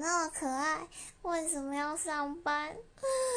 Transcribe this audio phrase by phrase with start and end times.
[0.00, 0.86] 那么可爱
[1.22, 2.76] 为什么要上班？